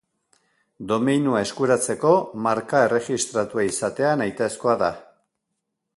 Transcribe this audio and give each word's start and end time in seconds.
Domeinua 0.91 1.41
eskuratzeko 1.47 2.13
marka 2.47 2.81
erregistratua 2.87 3.69
izatea 3.69 4.19
nahitaezkoa 4.23 4.77
da. 4.85 4.93